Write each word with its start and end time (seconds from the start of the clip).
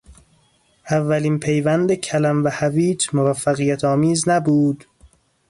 اولین 0.91 1.35
پیوند 1.39 1.93
کلم 1.93 2.43
و 2.43 2.49
هویج 2.51 3.07
موفقیتآمیز 3.13 4.29
نبود. 4.29 4.85